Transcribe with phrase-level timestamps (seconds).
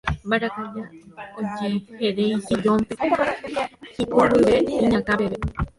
[0.27, 0.81] mbarakaja
[1.39, 2.93] ojeheréi sillón-pe
[4.01, 5.37] ipy guive iñakã peve